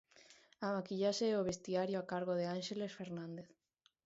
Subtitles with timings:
[0.65, 3.47] A maquillaxe e o vestiario, a cargo de Ánxeles Fernández.